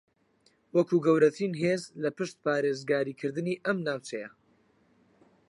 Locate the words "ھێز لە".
1.61-2.09